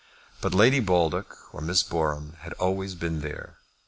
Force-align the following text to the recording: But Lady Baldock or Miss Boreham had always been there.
But 0.41 0.55
Lady 0.55 0.79
Baldock 0.79 1.53
or 1.53 1.61
Miss 1.61 1.83
Boreham 1.83 2.33
had 2.39 2.53
always 2.53 2.95
been 2.95 3.21
there. 3.21 3.57